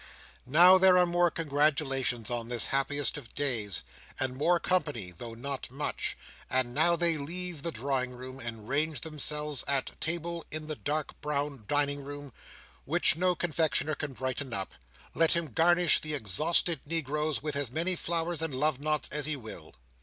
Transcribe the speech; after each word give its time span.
Now, 0.47 0.79
there 0.79 0.97
are 0.97 1.05
more 1.05 1.29
congratulations 1.29 2.31
on 2.31 2.47
this 2.47 2.65
happiest 2.73 3.19
of 3.19 3.35
days, 3.35 3.83
and 4.19 4.35
more 4.35 4.59
company, 4.59 5.11
though 5.11 5.35
not 5.35 5.69
much; 5.69 6.17
and 6.49 6.73
now 6.73 6.95
they 6.95 7.17
leave 7.17 7.61
the 7.61 7.71
drawing 7.71 8.13
room, 8.13 8.39
and 8.39 8.67
range 8.67 9.01
themselves 9.01 9.63
at 9.67 9.91
table 10.01 10.43
in 10.49 10.65
the 10.65 10.75
dark 10.75 11.21
brown 11.21 11.65
dining 11.67 12.03
room, 12.03 12.33
which 12.85 13.15
no 13.15 13.35
confectioner 13.35 13.93
can 13.93 14.13
brighten 14.13 14.53
up, 14.55 14.73
let 15.13 15.33
him 15.33 15.53
garnish 15.53 16.01
the 16.01 16.15
exhausted 16.15 16.79
negroes 16.87 17.43
with 17.43 17.55
as 17.55 17.69
many 17.69 17.95
flowers 17.95 18.41
and 18.41 18.55
love 18.55 18.79
knots 18.79 19.07
as 19.09 19.27
he 19.27 19.35
will. 19.35 19.75